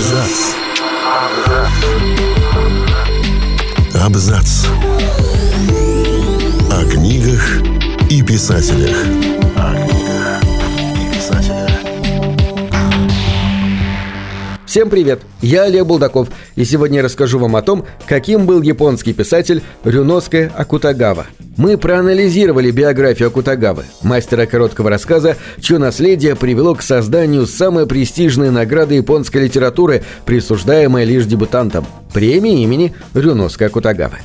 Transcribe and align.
Абзац. 0.00 0.54
Абзац. 3.92 4.66
О 6.70 6.84
книгах 6.90 7.60
и 8.08 8.22
писателях. 8.22 8.96
О 9.56 9.74
книгах 9.86 9.99
Всем 14.70 14.88
привет! 14.88 15.22
Я 15.42 15.64
Олег 15.64 15.84
Булдаков, 15.84 16.28
и 16.54 16.64
сегодня 16.64 16.98
я 16.98 17.02
расскажу 17.02 17.40
вам 17.40 17.56
о 17.56 17.62
том, 17.62 17.84
каким 18.06 18.46
был 18.46 18.62
японский 18.62 19.12
писатель 19.12 19.64
Рюноске 19.82 20.52
Акутагава. 20.56 21.26
Мы 21.56 21.76
проанализировали 21.76 22.70
биографию 22.70 23.26
Акутагавы, 23.26 23.82
мастера 24.04 24.46
короткого 24.46 24.88
рассказа, 24.88 25.36
чье 25.60 25.78
наследие 25.78 26.36
привело 26.36 26.76
к 26.76 26.82
созданию 26.82 27.48
самой 27.48 27.88
престижной 27.88 28.52
награды 28.52 28.94
японской 28.94 29.38
литературы, 29.38 30.04
присуждаемой 30.24 31.04
лишь 31.04 31.26
дебютантам– 31.26 31.84
премии 32.14 32.62
имени 32.62 32.94
Рюноске 33.12 33.66
Акутагавы. 33.66 34.18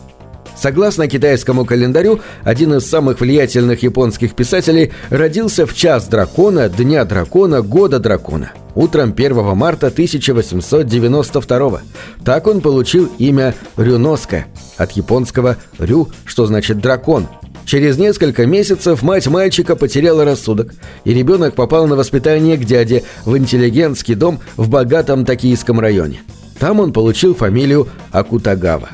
Согласно 0.58 1.08
китайскому 1.08 1.66
календарю, 1.66 2.20
один 2.44 2.74
из 2.74 2.86
самых 2.88 3.20
влиятельных 3.22 3.84
японских 3.84 4.36
писателей 4.36 4.92
родился 5.10 5.66
в 5.66 5.74
час 5.74 6.08
дракона, 6.08 6.70
дня 6.70 7.06
дракона, 7.06 7.62
года 7.62 8.00
дракона– 8.00 8.52
утром 8.76 9.14
1 9.16 9.56
марта 9.56 9.88
1892 9.88 11.82
Так 12.24 12.48
он 12.48 12.62
получил 12.62 13.10
имя 13.18 13.56
Рюноска, 13.78 14.46
от 14.78 14.92
японского 14.92 15.58
«рю», 15.80 16.10
что 16.26 16.46
значит 16.46 16.80
«дракон». 16.80 17.28
Через 17.66 17.98
несколько 17.98 18.46
месяцев 18.46 19.02
мать 19.02 19.26
мальчика 19.26 19.76
потеряла 19.76 20.24
рассудок, 20.24 20.74
и 21.04 21.14
ребенок 21.14 21.56
попал 21.56 21.88
на 21.88 21.96
воспитание 21.96 22.58
к 22.58 22.66
дяде 22.66 23.04
в 23.26 23.36
интеллигентский 23.38 24.14
дом 24.14 24.40
в 24.56 24.70
богатом 24.70 25.26
Токийском 25.26 25.80
районе. 25.80 26.22
Там 26.60 26.80
он 26.80 26.94
получил 26.94 27.34
фамилию 27.34 27.88
Акутагава. 28.12 28.90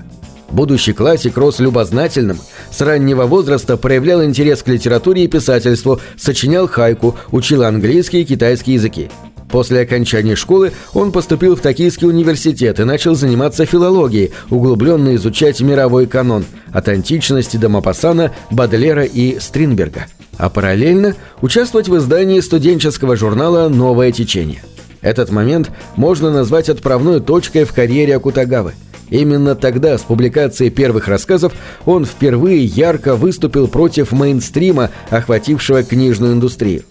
Будущий 0.52 0.92
классик 0.92 1.38
рос 1.38 1.60
любознательным, 1.60 2.40
с 2.72 2.82
раннего 2.82 3.26
возраста 3.26 3.78
проявлял 3.78 4.24
интерес 4.24 4.62
к 4.64 4.68
литературе 4.68 5.24
и 5.24 5.28
писательству, 5.28 6.02
сочинял 6.18 6.68
хайку, 6.68 7.16
учил 7.32 7.64
английский 7.64 8.22
и 8.22 8.26
китайский 8.26 8.74
языки. 8.74 9.10
После 9.50 9.82
окончания 9.82 10.36
школы 10.36 10.72
он 10.94 11.12
поступил 11.12 11.56
в 11.56 11.62
Токийский 11.62 12.08
университет 12.08 12.80
и 12.80 12.84
начал 12.84 13.16
заниматься 13.16 13.66
филологией, 13.66 14.32
углубленно 14.50 15.16
изучать 15.16 15.60
мировой 15.62 16.06
канон 16.06 16.46
от 16.72 16.88
античности 16.90 17.58
до 17.58 17.70
Мапассана, 17.70 18.34
Бадлера 18.50 19.04
и 19.04 19.40
Стринберга, 19.40 20.08
а 20.38 20.50
параллельно 20.50 21.16
участвовать 21.42 21.90
в 21.90 21.98
издании 21.98 22.40
студенческого 22.40 23.16
журнала 23.16 23.68
«Новое 23.70 24.12
течение». 24.12 24.64
Этот 25.02 25.32
момент 25.32 25.70
можно 25.96 26.32
назвать 26.32 26.70
отправной 26.70 27.20
точкой 27.22 27.64
в 27.64 27.74
карьере 27.74 28.16
Акутагавы. 28.16 28.74
Именно 29.12 29.56
тогда, 29.56 29.98
с 29.98 30.02
публикацией 30.02 30.72
первых 30.72 31.08
рассказов, 31.08 31.54
он 31.86 32.06
впервые 32.06 32.64
ярко 32.64 33.16
выступил 33.16 33.67
против 33.67 34.12
мейнстрима, 34.12 34.90
охватившего 35.09 35.84
книжную 35.84 36.34
индустрию. 36.34 36.84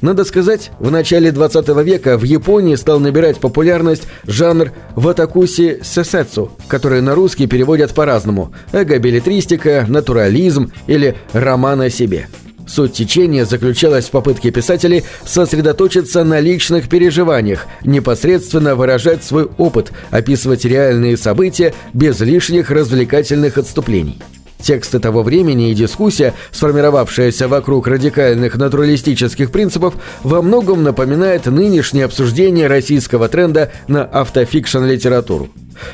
Надо 0.00 0.24
сказать, 0.24 0.70
в 0.80 0.90
начале 0.90 1.32
20 1.32 1.68
века 1.84 2.18
в 2.18 2.24
Японии 2.24 2.74
стал 2.74 3.00
набирать 3.00 3.38
популярность 3.38 4.02
жанр 4.26 4.72
ватакуси 4.96 5.80
сесетсу, 5.82 6.50
который 6.68 7.00
на 7.00 7.14
русский 7.14 7.46
переводят 7.46 7.94
по-разному– 7.94 8.52
эго-билетристика, 8.72 9.86
натурализм 9.88 10.72
или 10.88 11.16
роман 11.32 11.80
о 11.80 11.90
себе. 11.90 12.26
Суть 12.72 12.94
течения 12.94 13.44
заключалась 13.44 14.06
в 14.06 14.12
попытке 14.12 14.50
писателей 14.50 15.04
сосредоточиться 15.26 16.24
на 16.24 16.40
личных 16.40 16.88
переживаниях, 16.88 17.66
непосредственно 17.84 18.74
выражать 18.76 19.22
свой 19.22 19.50
опыт, 19.58 19.92
описывать 20.10 20.64
реальные 20.64 21.18
события 21.18 21.74
без 21.92 22.20
лишних 22.20 22.70
развлекательных 22.70 23.58
отступлений. 23.58 24.22
Тексты 24.58 25.00
того 25.00 25.22
времени 25.22 25.70
и 25.70 25.74
дискуссия, 25.74 26.32
сформировавшаяся 26.50 27.46
вокруг 27.46 27.88
радикальных 27.88 28.56
натуралистических 28.56 29.50
принципов, 29.50 29.92
во 30.22 30.40
многом 30.40 30.82
напоминает 30.82 31.44
нынешнее 31.44 32.06
обсуждение 32.06 32.68
российского 32.68 33.28
тренда 33.28 33.70
на 33.86 34.02
автофикшн-литературу. 34.04 35.50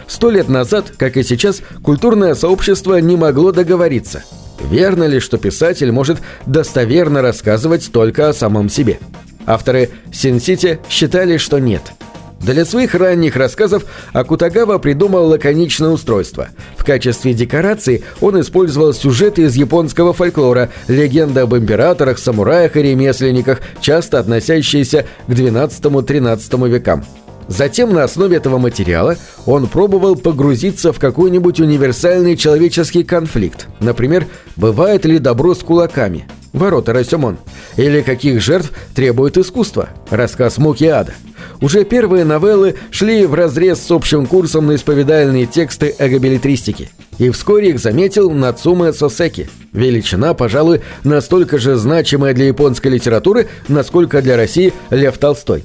Сто 0.06 0.30
лет 0.30 0.48
назад, 0.48 0.92
как 0.96 1.16
и 1.16 1.24
сейчас, 1.24 1.60
культурное 1.82 2.36
сообщество 2.36 3.00
не 3.00 3.16
могло 3.16 3.50
договориться. 3.50 4.22
Верно 4.60 5.04
ли, 5.04 5.20
что 5.20 5.38
писатель 5.38 5.92
может 5.92 6.18
достоверно 6.46 7.22
рассказывать 7.22 7.90
только 7.92 8.28
о 8.28 8.34
самом 8.34 8.68
себе? 8.68 8.98
Авторы 9.46 9.90
«Син-Сити» 10.12 10.78
считали, 10.88 11.36
что 11.36 11.58
нет– 11.58 11.82
для 12.40 12.64
своих 12.64 12.94
ранних 12.94 13.36
рассказов 13.36 13.84
Акутагава 14.12 14.78
придумал 14.78 15.26
лаконичное 15.26 15.90
устройство. 15.90 16.48
В 16.76 16.84
качестве 16.84 17.34
декорации 17.34 18.04
он 18.20 18.40
использовал 18.40 18.94
сюжеты 18.94 19.42
из 19.42 19.56
японского 19.56 20.12
фольклора, 20.12 20.70
легенды 20.86 21.40
об 21.40 21.54
императорах, 21.54 22.18
самураях 22.18 22.76
и 22.76 22.82
ремесленниках, 22.82 23.60
часто 23.80 24.20
относящиеся 24.20 25.06
к 25.26 25.30
XII-XIII 25.30 26.68
векам. 26.68 27.04
Затем 27.48 27.92
на 27.92 28.04
основе 28.04 28.36
этого 28.36 28.58
материала 28.58 29.16
он 29.46 29.66
пробовал 29.66 30.16
погрузиться 30.16 30.92
в 30.92 31.00
какой-нибудь 31.00 31.60
универсальный 31.60 32.36
человеческий 32.36 33.02
конфликт. 33.02 33.66
Например, 33.80 34.26
бывает 34.56 35.04
ли 35.06 35.18
добро 35.18 35.54
с 35.54 35.58
кулаками? 35.58 36.28
Ворота 36.52 36.92
Расюмон. 36.92 37.38
Или 37.76 38.02
каких 38.02 38.40
жертв 38.40 38.72
требует 38.94 39.36
искусство? 39.36 39.90
Рассказ 40.10 40.58
Муки 40.58 40.86
Ада. 40.86 41.14
Уже 41.60 41.84
первые 41.84 42.24
новеллы 42.24 42.76
шли 42.90 43.26
вразрез 43.26 43.80
с 43.80 43.90
общим 43.90 44.26
курсом 44.26 44.66
на 44.66 44.76
исповедальные 44.76 45.46
тексты 45.46 45.94
эгобилетристики. 45.98 46.90
И 47.18 47.30
вскоре 47.30 47.70
их 47.70 47.80
заметил 47.80 48.30
Нацуме 48.30 48.92
Сосеки. 48.92 49.50
Величина, 49.72 50.34
пожалуй, 50.34 50.82
настолько 51.04 51.58
же 51.58 51.76
значимая 51.76 52.32
для 52.32 52.46
японской 52.46 52.88
литературы, 52.88 53.48
насколько 53.68 54.22
для 54.22 54.36
России 54.36 54.72
Лев 54.90 55.18
Толстой. 55.18 55.64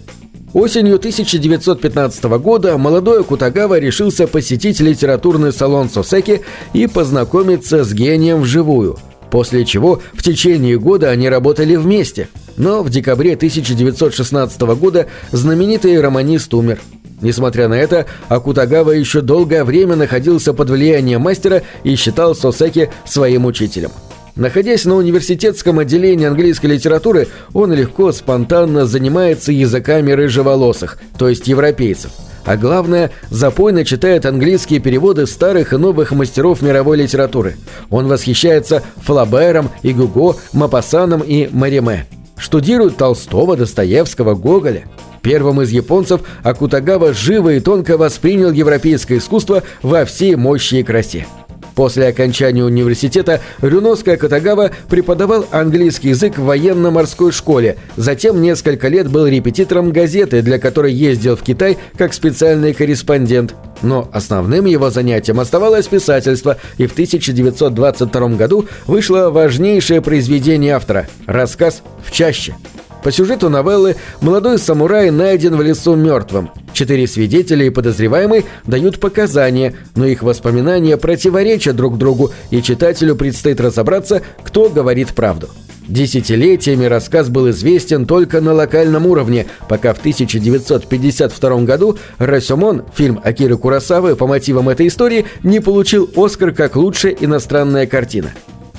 Осенью 0.54 0.96
1915 0.96 2.24
года 2.24 2.78
молодой 2.78 3.24
Кутагава 3.24 3.80
решился 3.80 4.28
посетить 4.28 4.80
литературный 4.80 5.52
салон 5.52 5.90
Сосеки 5.90 6.42
и 6.74 6.88
познакомиться 6.88 7.84
с 7.84 7.94
гением 7.94 8.42
вживую– 8.42 8.98
после 9.34 9.66
чего 9.66 10.00
в 10.14 10.22
течение 10.22 10.78
года 10.78 11.10
они 11.10 11.28
работали 11.28 11.76
вместе. 11.76 12.30
Но 12.56 12.84
в 12.84 12.92
декабре 12.92 13.34
1916 13.34 14.62
года 14.78 15.08
знаменитый 15.32 16.00
романист 16.00 16.54
умер. 16.54 16.80
Несмотря 17.20 17.68
на 17.68 17.74
это, 17.74 18.06
Акутагава 18.30 18.92
еще 18.92 19.22
долгое 19.22 19.64
время 19.64 19.96
находился 19.96 20.54
под 20.54 20.70
влиянием 20.70 21.22
мастера 21.22 21.64
и 21.84 21.96
считал 21.96 22.36
Сосеки 22.36 22.92
своим 23.06 23.48
учителем. 23.48 23.90
Находясь 24.36 24.86
на 24.86 24.96
университетском 24.96 25.80
отделении 25.80 26.26
английской 26.26 26.68
литературы, 26.68 27.28
он 27.54 27.72
легко, 27.74 28.12
спонтанно 28.12 28.86
занимается 28.86 29.52
языками 29.52 30.12
рыжеволосых, 30.12 31.00
то 31.18 31.30
есть 31.30 31.48
европейцев– 31.48 32.12
а 32.46 32.58
главное, 32.58 33.12
запойно 33.30 33.86
читает 33.86 34.26
английские 34.26 34.80
переводы 34.80 35.28
старых 35.28 35.74
и 35.74 35.78
новых 35.78 36.12
мастеров 36.12 36.62
мировой 36.62 36.98
литературы. 36.98 37.56
Он 37.90 38.08
восхищается 38.08 38.84
Флабером 39.04 39.70
и 39.82 39.94
Гуго, 39.94 40.38
Мапассаном 40.52 41.22
и 41.22 41.48
Мариме. 41.52 42.06
Штудирует 42.38 42.98
Толстого, 42.98 43.56
Достоевского, 43.56 44.36
Гоголя. 44.36 44.84
Первым 45.22 45.62
из 45.62 45.70
японцев 45.70 46.22
Акутагава 46.44 47.14
живо 47.14 47.54
и 47.54 47.62
тонко 47.62 47.98
воспринял 47.98 48.52
европейское 48.52 49.20
искусство 49.20 49.64
во 49.82 50.04
всей 50.04 50.36
мощи 50.36 50.76
и 50.76 50.84
красе. 50.84 51.26
После 51.76 52.08
окончания 52.08 52.64
университета 52.64 53.42
Рюноска 53.62 54.18
Катагава 54.18 54.72
преподавал 54.90 55.46
английский 55.52 56.10
язык 56.10 56.38
в 56.38 56.44
военно-морской 56.44 57.32
школе, 57.32 57.78
затем 57.96 58.42
несколько 58.42 58.88
лет 58.88 59.10
был 59.10 59.26
репетитором 59.26 59.92
газеты, 59.92 60.42
для 60.42 60.60
которой 60.60 60.94
ездил 60.94 61.36
в 61.36 61.42
Китай 61.42 61.78
как 61.98 62.14
специальный 62.14 62.74
корреспондент. 62.74 63.56
Но 63.82 64.08
основным 64.14 64.66
его 64.66 64.90
занятием 64.90 65.40
оставалось 65.40 65.88
писательство, 65.88 66.58
и 66.78 66.88
в 66.88 66.94
1922 66.94 68.28
году 68.30 68.68
вышло 68.88 69.30
важнейшее 69.30 70.02
произведение 70.02 70.76
автора– 70.76 71.08
рассказ 71.26 71.82
«В 72.06 72.12
чаще». 72.12 72.56
По 73.04 73.12
сюжету 73.12 73.50
новеллы 73.50 73.98
молодой 74.22 74.58
самурай 74.58 75.12
найден 75.12 75.58
в 75.58 75.62
лесу 75.62 75.96
мертвым. 75.96 76.52
Четыре 76.72 77.06
свидетеля 77.06 77.66
и 77.66 77.70
подозреваемый 77.70 78.46
дают 78.66 79.00
показания, 79.00 79.76
но 79.96 80.06
их 80.06 80.24
воспоминания 80.24 80.96
противоречат 80.96 81.76
друг 81.76 81.98
другу, 81.98 82.32
и 82.50 82.62
читателю 82.62 83.16
предстоит 83.16 83.60
разобраться, 83.60 84.22
кто 84.44 84.70
говорит 84.70 85.14
правду. 85.14 85.50
Десятилетиями 85.88 86.86
рассказ 86.86 87.28
был 87.28 87.50
известен 87.50 88.06
только 88.06 88.40
на 88.40 88.54
локальном 88.54 89.06
уровне, 89.06 89.48
пока 89.68 89.94
в 89.94 90.00
1952 90.00 91.62
году 91.64 91.98
«Расюмон», 92.20 92.84
фильм 92.96 93.20
Акиры 93.22 93.58
Курасавы 93.58 94.16
по 94.16 94.28
мотивам 94.28 94.70
этой 94.70 94.88
истории, 94.88 95.26
не 95.44 95.60
получил 95.60 96.10
«Оскар» 96.16 96.54
как 96.54 96.78
лучшая 96.78 97.12
иностранная 97.20 97.86
картина. 97.86 98.32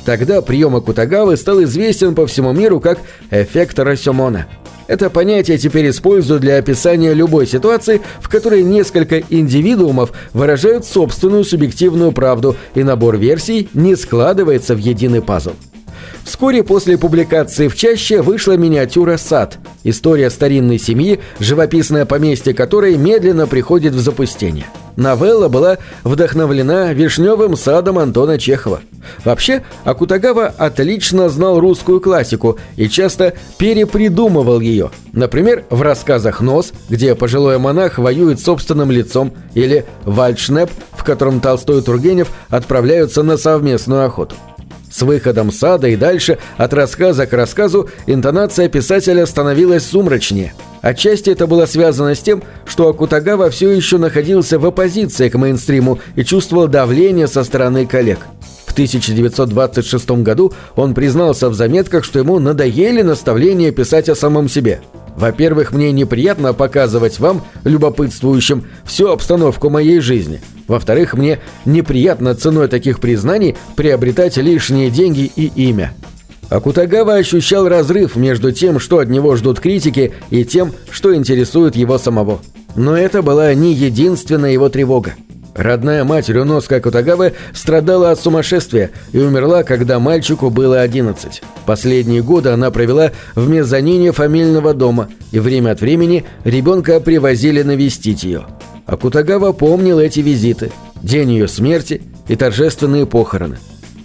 Тогда 0.04 0.42
прием 0.42 0.76
Акутагавы 0.76 1.36
стал 1.36 1.62
известен 1.62 2.14
по 2.14 2.26
всему 2.26 2.52
миру 2.52 2.80
как 2.80 2.98
эффект 3.30 3.78
Расемона. 3.78 4.46
Это 4.86 5.08
понятие 5.08 5.56
теперь 5.56 5.88
используют 5.88 6.42
для 6.42 6.58
описания 6.58 7.14
любой 7.14 7.46
ситуации, 7.46 8.02
в 8.20 8.28
которой 8.28 8.62
несколько 8.62 9.20
индивидуумов 9.20 10.12
выражают 10.34 10.84
собственную 10.84 11.44
субъективную 11.44 12.12
правду, 12.12 12.54
и 12.74 12.82
набор 12.82 13.16
версий 13.16 13.70
не 13.72 13.96
складывается 13.96 14.74
в 14.74 14.78
единый 14.78 15.22
пазл. 15.22 15.52
Вскоре 16.24 16.62
после 16.62 16.98
публикации 16.98 17.68
в 17.68 17.76
чаще 17.76 18.20
вышла 18.20 18.58
миниатюра 18.58 19.16
«Сад»– 19.16 19.58
история 19.84 20.28
старинной 20.28 20.78
семьи, 20.78 21.20
живописное 21.38 22.04
поместье 22.04 22.52
которой 22.52 22.96
медленно 22.96 23.46
приходит 23.46 23.94
в 23.94 24.00
запустение. 24.00 24.66
Новелла 24.96 25.48
была 25.48 25.78
вдохновлена 26.04 26.92
вишневым 26.92 27.56
садом 27.56 27.98
Антона 27.98 28.38
Чехова. 28.38 28.80
Вообще, 29.24 29.62
Акутагава 29.84 30.46
отлично 30.46 31.28
знал 31.28 31.60
русскую 31.60 32.00
классику 32.00 32.58
и 32.76 32.88
часто 32.88 33.34
перепридумывал 33.58 34.60
ее. 34.60 34.90
Например, 35.12 35.64
в 35.70 35.82
рассказах 35.82 36.40
«Нос», 36.40 36.72
где 36.88 37.14
пожилой 37.14 37.58
монах 37.58 37.98
воюет 37.98 38.40
собственным 38.40 38.90
лицом, 38.90 39.32
или 39.54 39.84
«Вальдшнеп», 40.04 40.70
в 40.92 41.04
котором 41.04 41.40
Толстой 41.40 41.78
и 41.78 41.82
Тургенев 41.82 42.30
отправляются 42.48 43.22
на 43.22 43.36
совместную 43.36 44.06
охоту. 44.06 44.36
С 44.94 45.02
выходом 45.02 45.50
сада 45.50 45.88
и 45.88 45.96
дальше, 45.96 46.38
от 46.56 46.72
рассказа 46.72 47.26
к 47.26 47.32
рассказу, 47.32 47.90
интонация 48.06 48.68
писателя 48.68 49.26
становилась 49.26 49.84
сумрачнее. 49.84 50.54
Отчасти 50.82 51.30
это 51.30 51.48
было 51.48 51.66
связано 51.66 52.14
с 52.14 52.20
тем, 52.20 52.44
что 52.64 52.88
Акутагава 52.88 53.50
все 53.50 53.72
еще 53.72 53.98
находился 53.98 54.56
в 54.56 54.64
оппозиции 54.64 55.28
к 55.28 55.34
мейнстриму 55.36 55.98
и 56.14 56.22
чувствовал 56.22 56.68
давление 56.68 57.26
со 57.26 57.42
стороны 57.42 57.86
коллег. 57.86 58.20
В 58.66 58.72
1926 58.72 60.10
году 60.22 60.52
он 60.76 60.94
признался 60.94 61.48
в 61.48 61.54
заметках, 61.54 62.04
что 62.04 62.20
ему 62.20 62.38
надоели 62.38 63.02
наставления 63.02 63.72
писать 63.72 64.08
о 64.08 64.14
самом 64.14 64.48
себе– 64.48 64.80
во-первых, 65.16 65.72
мне 65.72 65.92
неприятно 65.92 66.52
показывать 66.52 67.18
вам, 67.18 67.42
любопытствующим, 67.64 68.64
всю 68.84 69.08
обстановку 69.08 69.70
моей 69.70 70.00
жизни. 70.00 70.40
Во-вторых, 70.66 71.14
мне 71.14 71.40
неприятно 71.64 72.34
ценой 72.34 72.68
таких 72.68 73.00
признаний 73.00 73.56
приобретать 73.76 74.36
лишние 74.36 74.90
деньги 74.90 75.30
и 75.36 75.46
имя. 75.68 75.92
Акутагава 76.50 77.14
ощущал 77.14 77.68
разрыв 77.68 78.16
между 78.16 78.52
тем, 78.52 78.78
что 78.78 78.98
от 78.98 79.08
него 79.08 79.36
ждут 79.36 79.60
критики, 79.60 80.12
и 80.30 80.44
тем, 80.44 80.72
что 80.90 81.14
интересует 81.14 81.76
его 81.76 81.98
самого. 81.98 82.40
Но 82.76 82.96
это 82.96 83.22
была 83.22 83.52
не 83.54 83.72
единственная 83.72 84.52
его 84.52 84.68
тревога. 84.68 85.14
Родная 85.54 86.02
мать 86.02 86.28
Рюноска 86.28 86.80
Кутагавы 86.80 87.34
страдала 87.52 88.10
от 88.10 88.20
сумасшествия 88.20 88.90
и 89.12 89.18
умерла, 89.18 89.62
когда 89.62 90.00
мальчику 90.00 90.50
было 90.50 90.80
11. 90.80 91.42
Последние 91.64 92.22
годы 92.22 92.48
она 92.48 92.72
провела 92.72 93.12
в 93.36 93.48
мезонине 93.48 94.10
фамильного 94.10 94.74
дома, 94.74 95.08
и 95.30 95.38
время 95.38 95.70
от 95.70 95.80
времени 95.80 96.24
ребенка 96.42 96.98
привозили 96.98 97.62
навестить 97.62 98.24
ее. 98.24 98.46
А 98.86 98.96
Кутагава 98.96 99.52
помнил 99.52 100.00
эти 100.00 100.20
визиты, 100.20 100.72
день 101.02 101.30
ее 101.30 101.46
смерти 101.46 102.02
и 102.26 102.34
торжественные 102.34 103.06
похороны. 103.06 103.58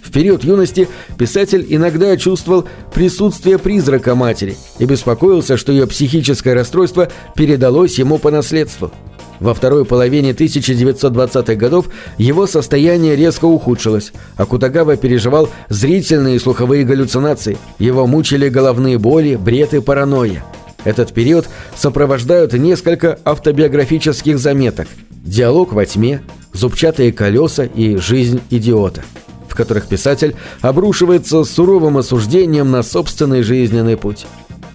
В 0.04 0.12
период 0.12 0.44
юности 0.44 0.88
писатель 1.18 1.66
иногда 1.68 2.16
чувствовал 2.16 2.66
присутствие 2.94 3.58
призрака 3.58 4.14
матери 4.14 4.56
и 4.78 4.84
беспокоился, 4.84 5.56
что 5.56 5.72
ее 5.72 5.86
психическое 5.86 6.54
расстройство 6.54 7.08
передалось 7.34 7.98
ему 7.98 8.18
по 8.18 8.30
наследству– 8.30 8.92
во 9.40 9.54
второй 9.54 9.84
половине 9.84 10.30
1920-х 10.30 11.54
годов 11.54 11.86
его 12.18 12.46
состояние 12.46 13.16
резко 13.16 13.46
ухудшилось, 13.46 14.12
а 14.36 14.46
Кутагава 14.46 14.96
переживал 14.96 15.48
зрительные 15.68 16.36
и 16.36 16.38
слуховые 16.38 16.84
галлюцинации. 16.84 17.58
Его 17.78 18.06
мучили 18.06 18.48
головные 18.48 18.98
боли, 18.98 19.36
бред 19.36 19.74
и 19.74 19.80
паранойя. 19.80 20.44
Этот 20.84 21.12
период 21.12 21.48
сопровождают 21.74 22.52
несколько 22.52 23.18
автобиографических 23.24 24.38
заметок 24.38 24.88
«Диалог 25.10 25.72
во 25.72 25.84
тьме», 25.84 26.22
«Зубчатые 26.52 27.12
колеса» 27.12 27.64
и 27.64 27.96
«Жизнь 27.96 28.40
идиота», 28.50 29.02
в 29.48 29.54
которых 29.54 29.86
писатель 29.86 30.34
обрушивается 30.62 31.44
суровым 31.44 31.98
осуждением 31.98 32.70
на 32.70 32.82
собственный 32.82 33.42
жизненный 33.42 33.96
путь. 33.96 34.26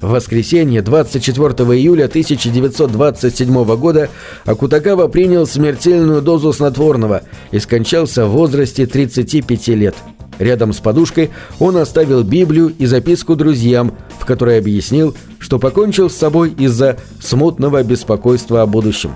В 0.05 0.09
воскресенье 0.09 0.83
24 0.83 1.47
июля 1.75 2.05
1927 2.05 3.75
года 3.75 4.09
Акутагава 4.45 5.07
принял 5.07 5.47
смертельную 5.47 6.21
дозу 6.21 6.53
снотворного 6.53 7.23
и 7.49 7.57
скончался 7.57 8.27
в 8.27 8.29
возрасте 8.29 8.85
35 8.85 9.67
лет. 9.69 9.95
Рядом 10.37 10.73
с 10.73 10.77
подушкой 10.77 11.31
он 11.57 11.77
оставил 11.77 12.21
Библию 12.21 12.71
и 12.77 12.85
записку 12.85 13.35
друзьям, 13.35 13.93
в 14.19 14.27
которой 14.27 14.59
объяснил, 14.59 15.15
что 15.39 15.57
покончил 15.57 16.11
с 16.11 16.15
собой 16.15 16.51
из-за 16.51 16.97
смутного 17.19 17.81
беспокойства 17.81 18.61
о 18.61 18.67
будущем. 18.67 19.15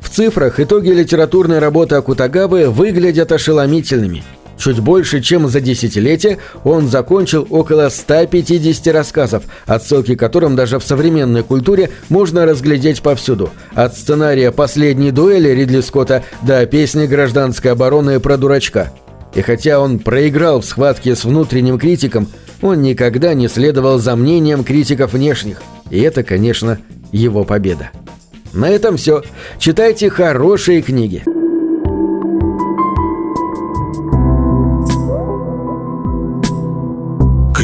В 0.00 0.08
цифрах 0.08 0.60
итоги 0.60 0.90
литературной 0.90 1.58
работы 1.58 1.96
Акутагавы 1.96 2.70
выглядят 2.70 3.32
ошеломительными– 3.32 4.22
Чуть 4.58 4.80
больше, 4.80 5.20
чем 5.20 5.48
за 5.48 5.60
десятилетие, 5.60 6.38
он 6.64 6.88
закончил 6.88 7.46
около 7.50 7.88
150 7.88 8.86
рассказов, 8.92 9.44
отсылки 9.66 10.14
к 10.14 10.18
которым 10.18 10.56
даже 10.56 10.78
в 10.78 10.84
современной 10.84 11.42
культуре 11.42 11.90
можно 12.08 12.46
разглядеть 12.46 13.02
повсюду. 13.02 13.50
От 13.74 13.96
сценария 13.96 14.52
«Последней 14.52 15.10
дуэли» 15.10 15.48
Ридли 15.48 15.80
Скотта 15.80 16.24
до 16.42 16.64
песни 16.66 17.06
гражданской 17.06 17.72
обороны 17.72 18.20
про 18.20 18.36
дурачка. 18.36 18.92
И 19.34 19.40
хотя 19.40 19.80
он 19.80 19.98
проиграл 19.98 20.60
в 20.60 20.64
схватке 20.64 21.16
с 21.16 21.24
внутренним 21.24 21.78
критиком, 21.78 22.28
он 22.60 22.82
никогда 22.82 23.34
не 23.34 23.48
следовал 23.48 23.98
за 23.98 24.14
мнением 24.14 24.62
критиков 24.62 25.14
внешних. 25.14 25.62
И 25.90 26.00
это, 26.00 26.22
конечно, 26.22 26.78
его 27.10 27.44
победа. 27.44 27.90
На 28.52 28.68
этом 28.68 28.96
все. 28.96 29.22
Читайте 29.58 30.10
хорошие 30.10 30.82
книги. 30.82 31.24